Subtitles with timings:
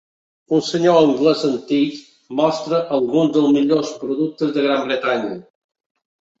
[0.59, 1.99] Un senyor anglès antic
[2.41, 5.41] mostra alguns dels millors productes de Gran Bretanya.